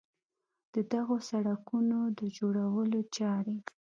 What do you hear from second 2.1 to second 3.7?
د جوړولو چارې